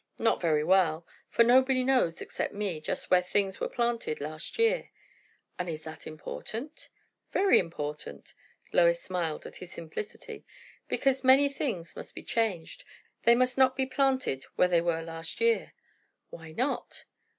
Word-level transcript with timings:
"Not 0.17 0.41
very 0.41 0.63
well; 0.63 1.05
for 1.29 1.43
nobody 1.43 1.83
knows, 1.83 2.21
except 2.23 2.55
me, 2.55 2.79
just 2.81 3.11
where 3.11 3.21
things 3.21 3.59
were 3.59 3.69
planted 3.69 4.19
last 4.19 4.57
year." 4.57 4.89
"And 5.59 5.69
is 5.69 5.83
that 5.83 6.07
important?" 6.07 6.89
"Very 7.31 7.59
important." 7.59 8.33
Lois 8.73 8.99
smiled 8.99 9.45
at 9.45 9.57
his 9.57 9.71
simplicity. 9.71 10.43
"Because 10.87 11.23
many 11.23 11.49
things 11.49 11.95
must 11.95 12.15
be 12.15 12.23
changed. 12.23 12.83
They 13.25 13.35
must 13.35 13.59
not 13.59 13.75
be 13.75 13.85
planted 13.85 14.43
where 14.55 14.67
they 14.67 14.81
were 14.81 15.03
last 15.03 15.39
year." 15.39 15.73
"Why 16.31 16.51
not?" 16.53 17.05